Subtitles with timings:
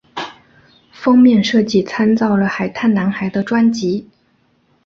[0.91, 4.09] 封面设计参照了海滩男孩的专辑。